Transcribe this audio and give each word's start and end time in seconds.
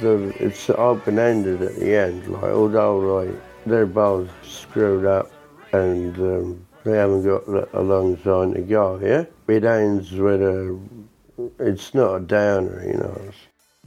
the, 0.00 0.34
it's 0.38 0.70
open 0.70 1.18
ended 1.18 1.62
at 1.62 1.76
the 1.76 1.94
end. 1.94 2.26
Like 2.28 2.44
although 2.44 2.98
like 2.98 3.34
they're 3.66 3.86
both 3.86 4.30
screwed 4.42 5.04
up 5.04 5.30
and 5.72 6.16
um, 6.18 6.66
they 6.84 6.96
haven't 6.96 7.24
got 7.24 7.68
a 7.74 7.82
long 7.82 8.16
time 8.18 8.54
to 8.54 8.60
go. 8.60 8.98
Yeah, 9.02 9.24
it 9.46 9.64
ends 9.64 10.12
with 10.12 10.42
a. 10.42 10.78
It's 11.60 11.94
not 11.94 12.16
a 12.16 12.20
downer, 12.20 12.84
you 12.84 12.94
know. 12.94 13.32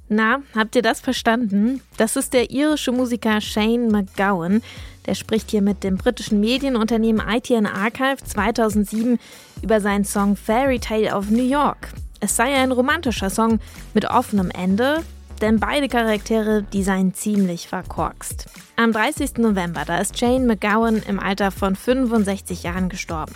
Na, 0.07 0.41
habt 0.53 0.75
ihr 0.75 0.81
das 0.81 0.99
verstanden? 0.99 1.81
Das 1.97 2.17
ist 2.17 2.33
der 2.33 2.52
irische 2.52 2.91
Musiker 2.91 3.39
Shane 3.39 3.89
McGowan. 3.89 4.61
Der 5.05 5.16
spricht 5.16 5.52
hier 5.52 5.61
mit 5.61 5.83
dem 5.83 5.97
britischen 5.97 6.39
Medienunternehmen 6.41 7.25
ITN 7.25 7.66
Archive 7.66 8.17
2007 8.23 9.19
über 9.63 9.80
seinen 9.80 10.03
Song 10.03 10.35
Fairy 10.35 10.80
Tale 10.80 11.16
of 11.16 11.30
New 11.30 11.47
York. 11.47 11.89
Es 12.19 12.35
sei 12.35 12.53
ein 12.53 12.71
romantischer 12.71 13.30
Song 13.30 13.59
mit 13.93 14.05
offenem 14.05 14.52
Ende, 14.52 15.02
denn 15.41 15.59
beide 15.59 15.88
Charaktere, 15.88 16.63
die 16.63 16.84
seien 16.84 17.13
ziemlich 17.13 17.68
verkorkst. 17.68 18.45
Am 18.76 18.91
30. 18.91 19.38
November, 19.38 19.84
da 19.86 19.98
ist 20.00 20.20
Jane 20.20 20.45
McGowan 20.45 21.02
im 21.08 21.20
Alter 21.20 21.52
von 21.52 21.75
65 21.75 22.64
Jahren 22.64 22.89
gestorben. 22.89 23.33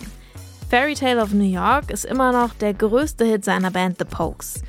Fairy 0.70 0.94
Tale 0.94 1.22
of 1.22 1.32
New 1.32 1.44
York 1.44 1.90
ist 1.90 2.04
immer 2.04 2.32
noch 2.32 2.54
der 2.54 2.74
größte 2.74 3.24
Hit 3.24 3.44
seiner 3.44 3.70
Band 3.70 3.98
The 3.98 4.04
Pokes. 4.04 4.62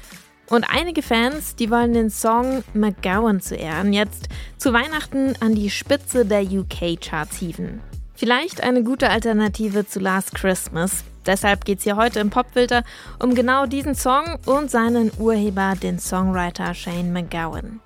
Und 0.50 0.66
einige 0.70 1.02
Fans, 1.02 1.56
die 1.56 1.70
wollen 1.70 1.94
den 1.94 2.10
Song 2.10 2.64
McGowan 2.74 3.42
zu 3.42 3.56
Ehren 3.56 3.92
jetzt 3.94 4.30
zu 4.58 4.74
Weihnachten 4.74 5.34
an 5.42 5.56
die 5.56 5.70
Spitze 5.70 6.26
der 6.26 6.44
UK-Charts 6.44 7.38
hieven. 7.38 7.82
Vielleicht 8.16 8.62
eine 8.62 8.84
gute 8.84 9.10
Alternative 9.10 9.86
zu 9.86 10.00
Last 10.00 10.34
Christmas. 10.34 11.04
Deshalb 11.28 11.66
geht 11.66 11.80
es 11.80 11.84
hier 11.84 11.98
heute 11.98 12.20
im 12.20 12.30
Popfilter 12.30 12.84
um 13.22 13.36
genau 13.36 13.66
diesen 13.66 13.94
Song 13.94 14.40
und 14.46 14.72
seinen 14.72 15.12
Urheber, 15.20 15.74
den 15.82 16.00
Songwriter 16.00 16.74
Shane 16.74 17.12
McGowan. 17.12 17.82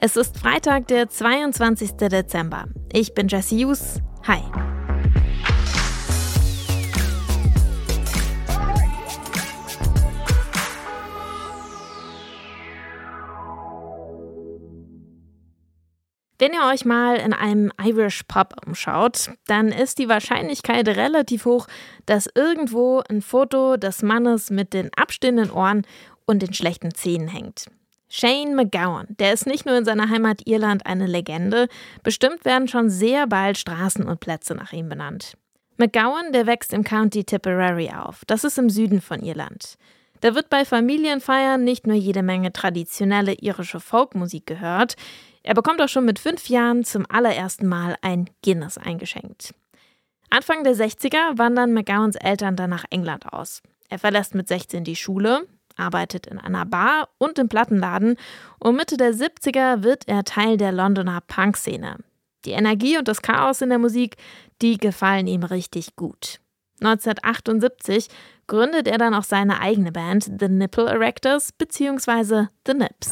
Es 0.00 0.16
ist 0.16 0.38
Freitag, 0.38 0.88
der 0.88 1.08
22. 1.08 1.92
Dezember. 1.92 2.64
Ich 2.92 3.14
bin 3.14 3.28
Jesse 3.28 3.54
Hughes. 3.56 4.00
Hi. 4.26 4.40
Wenn 16.50 16.58
ihr 16.58 16.66
euch 16.66 16.84
mal 16.84 17.14
in 17.14 17.32
einem 17.32 17.70
Irish 17.80 18.24
Pub 18.24 18.54
umschaut, 18.66 19.30
dann 19.46 19.68
ist 19.68 20.00
die 20.00 20.08
Wahrscheinlichkeit 20.08 20.88
relativ 20.88 21.44
hoch, 21.44 21.68
dass 22.06 22.28
irgendwo 22.34 23.04
ein 23.08 23.22
Foto 23.22 23.76
des 23.76 24.02
Mannes 24.02 24.50
mit 24.50 24.74
den 24.74 24.90
abstehenden 24.96 25.52
Ohren 25.52 25.86
und 26.26 26.42
den 26.42 26.52
schlechten 26.52 26.92
Zähnen 26.92 27.28
hängt. 27.28 27.66
Shane 28.08 28.56
McGowan, 28.56 29.06
der 29.20 29.32
ist 29.32 29.46
nicht 29.46 29.64
nur 29.64 29.78
in 29.78 29.84
seiner 29.84 30.08
Heimat 30.10 30.42
Irland 30.44 30.86
eine 30.86 31.06
Legende, 31.06 31.68
bestimmt 32.02 32.44
werden 32.44 32.66
schon 32.66 32.90
sehr 32.90 33.28
bald 33.28 33.56
Straßen 33.56 34.04
und 34.04 34.18
Plätze 34.18 34.56
nach 34.56 34.72
ihm 34.72 34.88
benannt. 34.88 35.36
McGowan, 35.76 36.32
der 36.32 36.48
wächst 36.48 36.72
im 36.72 36.82
County 36.82 37.22
Tipperary 37.22 37.90
auf, 37.90 38.24
das 38.26 38.42
ist 38.42 38.58
im 38.58 38.70
Süden 38.70 39.00
von 39.00 39.22
Irland. 39.22 39.76
Da 40.20 40.34
wird 40.34 40.50
bei 40.50 40.64
Familienfeiern 40.64 41.64
nicht 41.64 41.86
nur 41.86 41.96
jede 41.96 42.22
Menge 42.22 42.52
traditionelle 42.52 43.34
irische 43.34 43.80
Folkmusik 43.80 44.46
gehört, 44.46 44.96
er 45.42 45.54
bekommt 45.54 45.80
auch 45.80 45.88
schon 45.88 46.04
mit 46.04 46.18
fünf 46.18 46.48
Jahren 46.48 46.84
zum 46.84 47.06
allerersten 47.08 47.66
Mal 47.66 47.96
ein 48.02 48.28
Guinness 48.42 48.78
eingeschenkt. 48.78 49.54
Anfang 50.28 50.62
der 50.64 50.74
60er 50.74 51.38
wandern 51.38 51.72
McGowans 51.72 52.16
Eltern 52.16 52.56
dann 52.56 52.70
nach 52.70 52.84
England 52.90 53.32
aus. 53.32 53.62
Er 53.88 53.98
verlässt 53.98 54.34
mit 54.34 54.46
16 54.46 54.84
die 54.84 54.96
Schule, 54.96 55.46
arbeitet 55.76 56.26
in 56.26 56.38
einer 56.38 56.66
Bar 56.66 57.08
und 57.18 57.38
im 57.38 57.48
Plattenladen 57.48 58.16
und 58.58 58.76
Mitte 58.76 58.96
der 58.96 59.12
70er 59.12 59.82
wird 59.82 60.06
er 60.06 60.24
Teil 60.24 60.56
der 60.56 60.72
Londoner 60.72 61.20
Punk-Szene. 61.26 61.96
Die 62.44 62.52
Energie 62.52 62.96
und 62.96 63.08
das 63.08 63.22
Chaos 63.22 63.60
in 63.60 63.70
der 63.70 63.78
Musik, 63.78 64.16
die 64.62 64.78
gefallen 64.78 65.26
ihm 65.26 65.42
richtig 65.42 65.96
gut. 65.96 66.40
1978 66.80 68.08
gründet 68.46 68.88
er 68.88 68.98
dann 68.98 69.14
auch 69.14 69.24
seine 69.24 69.60
eigene 69.60 69.92
Band 69.92 70.30
The 70.38 70.48
Nipple 70.48 70.88
Erectors 70.88 71.52
bzw. 71.52 72.46
The 72.66 72.74
Nips. 72.74 73.10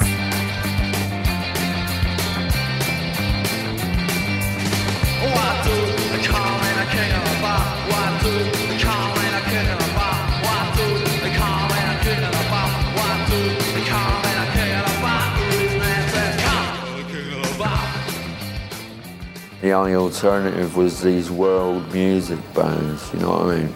The 19.60 19.74
only 19.74 19.96
alternative 19.96 20.76
was 20.76 21.02
these 21.02 21.30
world 21.30 21.92
music 21.92 22.38
bands, 22.54 23.12
you 23.12 23.20
know 23.20 23.30
what 23.30 23.40
I 23.40 23.56
mean? 23.56 23.74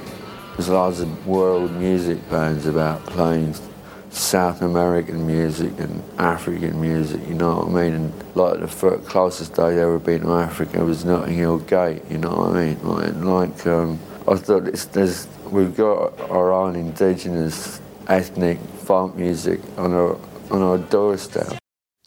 There's 0.52 0.70
lots 0.70 1.00
of 1.00 1.26
world 1.26 1.70
music 1.72 2.30
bands 2.30 2.64
about 2.64 3.04
playing 3.04 3.56
South 4.08 4.62
American 4.62 5.26
music 5.26 5.78
and 5.78 6.02
African 6.18 6.80
music, 6.80 7.20
you 7.28 7.34
know 7.34 7.56
what 7.56 7.68
I 7.68 7.70
mean? 7.70 7.92
And 7.94 8.24
like 8.34 8.60
the 8.60 8.68
first, 8.68 9.06
closest 9.06 9.58
I'd 9.58 9.76
ever 9.76 9.98
been 9.98 10.22
to 10.22 10.32
Africa 10.32 10.82
was 10.82 11.04
Notting 11.04 11.34
Hill 11.34 11.58
Gate, 11.58 12.02
you 12.08 12.16
know 12.16 12.36
what 12.36 12.56
I 12.56 12.74
mean? 12.74 12.82
Like, 12.88 13.14
like 13.16 13.66
um, 13.66 13.98
It's, 14.26 14.86
there's, 14.86 15.26
we've 15.50 15.76
got 15.76 16.18
our 16.30 16.52
own 16.52 16.76
indigenous 16.76 17.80
ethnic 18.08 18.58
folk 18.84 19.16
music 19.16 19.60
on 19.76 19.92
our, 19.92 20.16
on 20.50 20.62
our 20.62 20.78
doorstep. 20.78 21.58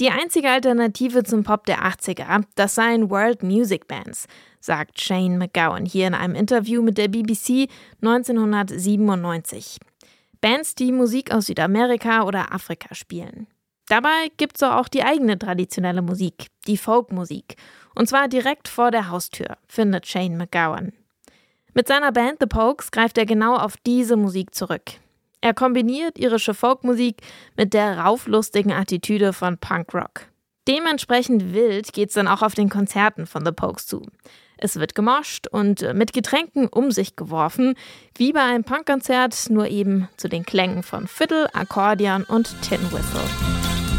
Die 0.02 0.09
einzige 0.09 0.50
Alternative 0.50 1.24
zum 1.24 1.44
Pop 1.44 1.66
der 1.66 1.86
80er, 1.86 2.44
das 2.56 2.76
seien 2.76 3.09
World 3.09 3.44
Music 3.44 3.88
Bands, 3.88 4.28
sagt 4.59 5.00
Shane 5.00 5.38
McGowan 5.38 5.86
hier 5.86 6.08
in 6.08 6.14
einem 6.14 6.36
Interview 6.36 6.81
mit 6.81 6.98
der 6.98 7.08
BBC 7.08 7.70
1997. 8.02 9.78
Bands, 10.42 10.76
die 10.76 10.92
Musik 10.92 11.34
aus 11.34 11.46
Südamerika 11.46 12.24
oder 12.24 12.53
Afrika 12.53 12.94
spielen. 12.94 13.47
Dabei 13.88 14.32
gibt 14.36 14.58
es 14.58 14.64
auch 14.64 14.90
die 14.90 15.03
eigene 15.03 15.40
traditionelle 15.40 16.02
Musik, 16.02 16.47
die 16.68 16.78
Folkmusik. 16.78 17.56
Und 17.96 18.09
zwar 18.09 18.28
direkt 18.28 18.68
vor 18.68 18.92
der 18.92 19.09
Haustür, 19.09 19.58
findet 19.68 20.08
Shane 20.08 20.36
McGowan. 20.36 20.92
Mit 21.78 21.90
seiner 21.90 22.13
Band 22.13 22.38
The 22.40 22.46
Pokes 22.46 22.90
greift 22.90 23.18
er 23.18 23.25
genau 23.25 23.58
auf 23.58 23.75
diese 23.86 24.16
Musik 24.16 24.56
zurück. 24.56 24.94
Er 25.41 25.53
kombiniert 25.53 26.18
irische 26.18 26.53
Folkmusik 26.53 27.18
mit 27.58 27.74
der 27.74 28.00
rauflustigen 28.00 28.72
Attitüde 28.72 29.34
von 29.34 29.58
Punkrock. 29.58 30.22
Dementsprechend 30.69 31.53
wild 31.53 31.91
geht's 31.91 32.14
dann 32.14 32.30
auch 32.30 32.44
auf 32.44 32.56
den 32.56 32.69
Konzerten 32.69 33.28
von 33.28 33.46
The 33.46 33.52
Pokes 33.52 33.88
zu. 33.88 34.03
Es 34.58 34.78
wird 34.78 34.96
gemoscht 34.96 35.47
und 35.47 35.81
mit 35.94 36.14
Getränken 36.14 36.68
um 36.68 36.91
sich 36.91 37.18
geworfen, 37.18 37.75
wie 38.16 38.31
bei 38.31 38.41
einem 38.41 38.64
Punkkonzert, 38.64 39.50
nur 39.50 39.68
eben 39.68 40.08
zu 40.16 40.30
den 40.30 40.46
Klängen 40.46 40.81
von 40.81 41.09
Fiddle, 41.09 41.53
Akkordeon 41.53 42.24
und 42.24 42.56
Tin 42.62 42.80
Whistle. 42.94 43.19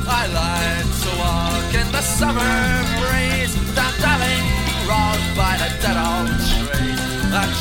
I 0.09 0.27
like 0.33 0.87
to 1.03 1.11
walk 1.19 1.75
in 1.75 1.93
the 1.93 2.01
summer 2.01 2.41
breeze, 3.01 3.55
by 5.37 5.59
the 5.59 5.69
dead 5.83 5.97
old 5.99 6.29
tree, 6.41 7.06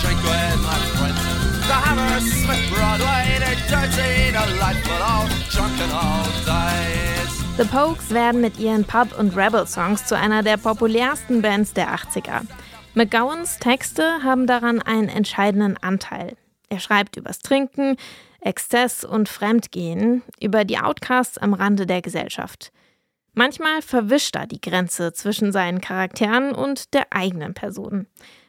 drink 0.01 0.21
with 0.23 0.61
my 0.63 0.79
friends, 0.95 1.67
the 1.67 1.73
Hammersmith 1.73 2.69
Broadway, 2.73 3.25
dirty, 3.67 4.31
delightful 4.31 5.01
old 5.03 5.31
drunken 5.51 5.91
old 5.91 6.35
days. 6.45 7.57
The 7.57 7.65
Pokes 7.65 8.11
werden 8.11 8.41
mit 8.41 8.57
ihren 8.59 8.85
Pub- 8.85 9.17
und 9.17 9.35
Rebel-Songs 9.35 10.05
zu 10.05 10.17
einer 10.17 10.43
der 10.43 10.57
populärsten 10.57 11.41
Bands 11.41 11.73
der 11.73 11.95
80er. 11.95 12.41
McGowans 12.93 13.59
Texte 13.59 14.23
haben 14.23 14.47
daran 14.47 14.81
einen 14.81 15.09
entscheidenden 15.09 15.77
Anteil. 15.77 16.37
Er 16.69 16.79
schreibt 16.79 17.17
übers 17.17 17.39
Trinken, 17.39 17.97
Exzess 18.41 19.03
und 19.03 19.27
Fremdgehen, 19.29 20.21
über 20.39 20.65
die 20.65 20.77
Outcasts 20.77 21.37
am 21.37 21.53
Rande 21.53 21.85
der 21.85 22.01
Gesellschaft. 22.01 22.71
Manchmal 23.33 23.81
verwischt 23.81 24.35
er 24.35 24.47
die 24.47 24.61
Grenze 24.61 25.11
zwischen 25.11 25.51
seinen 25.51 25.81
Charakteren 25.81 26.53
und 26.53 26.93
der 26.93 27.07
eigenen 27.11 27.53
Person. 27.53 28.07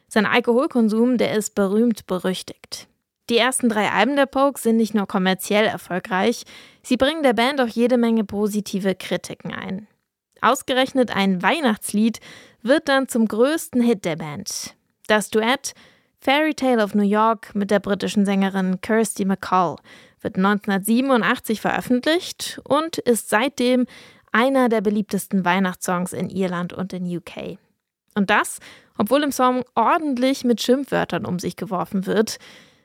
Sein 0.09 0.25
Alkoholkonsum, 0.25 1.17
der 1.17 1.33
ist 1.33 1.53
berühmt 1.55 2.07
berüchtigt. 2.07 2.87
Die 3.29 3.37
ersten 3.37 3.67
drei 3.67 3.91
Alben 3.91 4.15
der 4.15 4.25
Pokes 4.25 4.63
sind 4.63 4.77
nicht 4.77 4.93
nur 4.93 5.05
kommerziell 5.05 5.65
erfolgreich, 5.65 6.43
sie 6.81 6.95
bringen 6.95 7.23
der 7.23 7.33
Band 7.33 7.59
auch 7.59 7.67
jede 7.67 7.97
Menge 7.97 8.23
positive 8.23 8.95
Kritiken 8.95 9.53
ein. 9.53 9.87
Ausgerechnet 10.41 11.13
ein 11.13 11.41
Weihnachtslied 11.41 12.19
wird 12.61 12.87
dann 12.87 13.09
zum 13.09 13.27
größten 13.27 13.81
Hit 13.81 14.05
der 14.05 14.15
Band. 14.15 14.75
Das 15.07 15.29
Duett 15.29 15.73
Fairy 16.19 16.53
Tale 16.53 16.83
of 16.83 16.95
New 16.95 17.03
York 17.03 17.53
mit 17.53 17.69
der 17.69 17.79
britischen 17.79 18.25
Sängerin 18.25 18.79
Kirsty 18.81 19.25
McCall 19.25 19.75
wird 20.21 20.37
1987 20.37 21.61
veröffentlicht 21.61 22.61
und 22.63 22.97
ist 22.97 23.29
seitdem 23.29 23.85
einer 24.31 24.69
der 24.69 24.81
beliebtesten 24.81 25.43
Weihnachtssongs 25.43 26.13
in 26.13 26.29
Irland 26.29 26.73
und 26.73 26.93
in 26.93 27.05
UK. 27.05 27.57
Und 28.17 28.29
das, 28.29 28.59
obwohl 28.97 29.23
im 29.23 29.31
Song 29.31 29.63
ordentlich 29.75 30.43
mit 30.43 30.61
Schimpfwörtern 30.61 31.25
um 31.25 31.39
sich 31.39 31.55
geworfen 31.55 32.05
wird. 32.05 32.37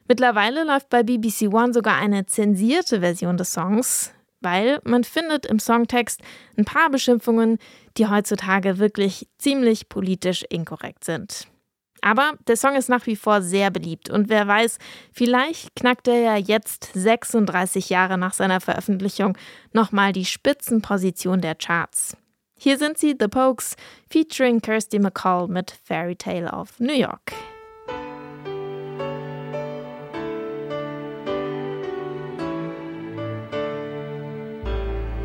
Mittlerweile 0.06 0.64
läuft 0.64 0.90
bei 0.90 1.02
BBC 1.02 1.52
One 1.52 1.73
sogar 1.73 1.96
eine 1.96 2.26
zensierte 2.26 3.00
Version 3.00 3.38
des 3.38 3.52
Songs, 3.52 4.12
weil 4.40 4.81
man 4.84 5.05
findet 5.05 5.46
im 5.46 5.58
Songtext 5.58 6.20
ein 6.58 6.67
paar 6.67 6.90
Beschimpfungen, 6.90 7.58
die 7.96 8.08
heutzutage 8.08 8.79
wirklich 8.79 9.26
ziemlich 9.38 9.88
politisch 9.88 10.44
inkorrekt 10.50 11.05
sind. 11.05 11.46
Aber 12.02 12.32
der 12.49 12.56
Song 12.56 12.75
ist 12.75 12.88
nach 12.88 13.06
wie 13.06 13.14
vor 13.17 13.43
sehr 13.43 13.70
beliebt 13.70 14.11
und 14.11 14.29
wer 14.29 14.46
weiß, 14.46 14.79
vielleicht 15.12 15.76
knackt 15.76 16.08
er 16.08 16.19
ja 16.19 16.37
jetzt 16.37 16.90
36 16.94 17.90
Jahre 17.90 18.19
nach 18.19 18.34
seiner 18.34 18.61
Veröffentlichung 18.61 19.38
nochmal 19.73 20.12
die 20.12 20.25
Spitzenposition 20.25 21.40
der 21.40 21.55
Charts. 21.55 22.17
Hier 22.62 22.79
sind 22.79 22.97
sie, 22.97 23.12
The 23.12 23.26
Pokes, 23.26 23.75
featuring 24.09 24.61
Kirsty 24.61 25.00
McCall 25.00 25.49
mit 25.49 25.73
Fairy 25.82 26.14
Tale 26.14 26.49
of 26.49 26.79
New 26.79 26.94
York. 26.94 27.32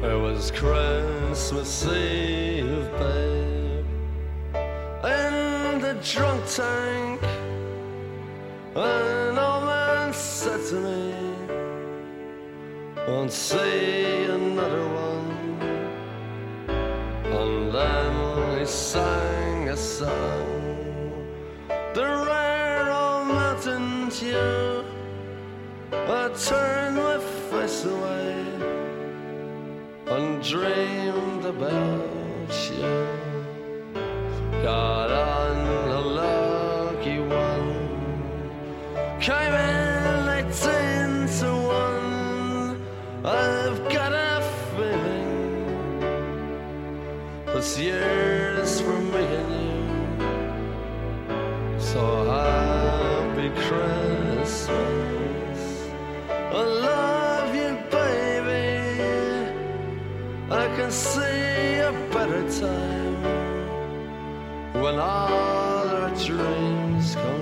It 0.01 0.19
was 0.19 0.49
Christmas 0.49 1.85
Eve, 1.85 2.89
babe, 2.97 3.85
in 5.03 5.79
the 5.79 5.95
drunk 6.01 6.43
tank. 6.47 7.21
An 8.75 9.37
old 9.37 9.63
man 9.63 10.11
said 10.11 10.65
to 10.69 10.75
me, 10.81 11.13
Won't 13.07 13.31
see 13.31 14.23
another 14.23 14.87
one. 14.87 15.36
Sang 18.67 19.69
a 19.69 19.77
song, 19.77 21.25
the 21.93 22.03
rare 22.03 22.91
old 22.91 23.27
mountain 23.27 24.09
dew. 24.09 24.83
I 25.93 26.29
turned 26.37 26.97
my 26.97 27.17
face 27.49 27.85
away 27.85 28.45
and 30.07 30.43
dreamed 30.43 31.45
about 31.45 32.51
you. 32.69 33.07
Got 34.61 35.11
on 35.11 35.89
a 35.89 36.01
lucky 36.01 37.19
one, 37.19 37.73
came 39.21 39.53
in 39.53 40.27
eighteen 40.37 41.27
to 41.39 41.49
one. 41.55 42.81
I've 43.23 43.79
got 43.93 44.11
a 44.11 44.41
feeling 44.75 45.25
this 47.53 47.77
year's 48.79 48.81
for 48.81 49.17
and 49.17 49.51
you. 49.51 49.57
So 51.79 52.01
happy 52.25 53.49
Christmas. 53.67 55.61
I 56.29 56.63
love 56.63 57.55
you, 57.55 57.77
baby. 57.91 58.83
I 60.51 60.67
can 60.75 60.91
see 60.91 61.79
a 61.79 61.91
better 62.11 62.43
time 62.59 63.23
when 64.81 64.95
all 64.95 65.87
our 65.89 66.09
dreams 66.15 67.15
come 67.15 67.36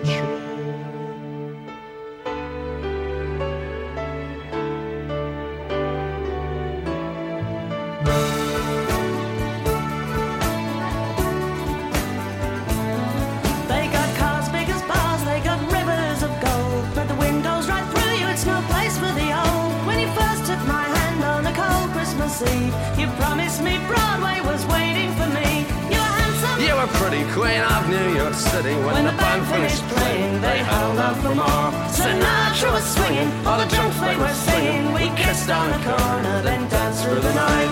cold 22.40 23.00
you 23.00 23.08
promised 23.16 23.62
me 23.62 23.78
Broadway 23.88 24.40
was 24.42 24.66
waiting 24.68 25.12
for 25.16 25.28
me. 25.28 25.66
You 25.92 26.00
were 26.00 26.16
handsome. 26.20 26.58
You 26.64 26.76
were 26.76 26.88
pretty 27.00 27.24
queen 27.32 27.62
of 27.62 27.90
New 27.90 28.16
York 28.16 28.34
City 28.34 28.76
when, 28.84 28.94
When 28.94 29.06
the 29.06 29.12
band 29.12 29.46
finished 29.48 29.84
playing. 29.90 30.42
They 30.42 30.60
held 30.60 30.98
out 31.00 31.18
for 31.22 31.36
more. 31.36 31.72
Sinatra 31.92 32.74
was 32.74 32.86
swinging, 32.96 33.30
all 33.46 33.60
the 33.60 33.68
drunks 33.68 34.00
they 34.00 34.16
were 34.18 34.34
singing. 34.48 34.94
We 34.94 35.10
kissed 35.16 35.50
on 35.50 35.70
the 35.72 35.80
corner, 35.86 36.42
then 36.42 36.68
danced 36.70 37.04
through 37.04 37.22
the 37.22 37.34
night. 37.34 37.65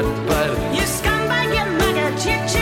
Bed. 0.00 0.74
You 0.74 0.82
scumbag, 0.82 1.52
you 1.52 1.66
maggot, 1.78 2.24
you 2.24 2.61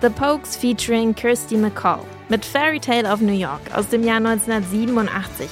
The 0.00 0.10
Pokes 0.10 0.56
featuring 0.56 1.12
Kirsty 1.12 1.56
McCall 1.56 2.04
mit 2.28 2.44
Fairy 2.44 2.78
Tale 2.78 3.12
of 3.12 3.20
New 3.20 3.32
York 3.32 3.60
aus 3.74 3.88
dem 3.88 4.04
Jahr 4.04 4.18
1987. 4.18 5.50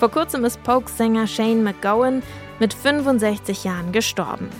Vor 0.00 0.10
kurzem 0.10 0.44
ist 0.44 0.60
Pokes 0.64 0.96
Sänger 0.96 1.28
Shane 1.28 1.62
McGowan 1.62 2.20
mit 2.58 2.74
65 2.74 3.62
Jahren 3.62 3.92
gestorben. 3.92 4.50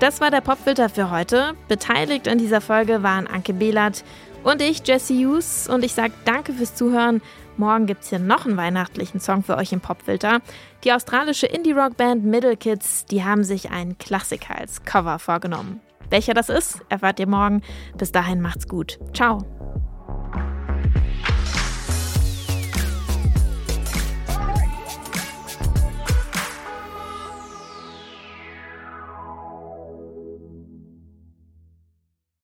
Das 0.00 0.20
war 0.20 0.30
der 0.30 0.42
Popfilter 0.42 0.90
für 0.90 1.10
heute. 1.10 1.54
Beteiligt 1.68 2.28
an 2.28 2.36
dieser 2.36 2.60
Folge 2.60 3.02
waren 3.02 3.26
Anke 3.26 3.54
Behlert 3.54 4.04
und 4.44 4.60
ich, 4.60 4.86
Jesse 4.86 5.14
Hughes. 5.14 5.66
Und 5.66 5.82
ich 5.82 5.94
sage 5.94 6.12
danke 6.26 6.52
fürs 6.52 6.74
Zuhören. 6.74 7.22
Morgen 7.56 7.86
gibt 7.86 8.02
es 8.02 8.10
hier 8.10 8.18
noch 8.18 8.44
einen 8.44 8.58
weihnachtlichen 8.58 9.18
Song 9.18 9.44
für 9.44 9.56
euch 9.56 9.72
im 9.72 9.80
Popfilter. 9.80 10.40
Die 10.84 10.92
australische 10.92 11.46
Indie-Rock-Band 11.46 12.22
Middle 12.22 12.58
Kids, 12.58 13.06
die 13.06 13.24
haben 13.24 13.44
sich 13.44 13.70
einen 13.70 13.96
Klassiker 13.96 14.58
als 14.58 14.84
Cover 14.84 15.18
vorgenommen. 15.18 15.80
Welcher 16.10 16.34
das 16.34 16.48
ist, 16.48 16.80
erfahrt 16.88 17.20
ihr 17.20 17.28
morgen. 17.28 17.62
Bis 17.96 18.12
dahin 18.12 18.40
macht's 18.40 18.68
gut. 18.68 18.98
Ciao. 19.12 19.38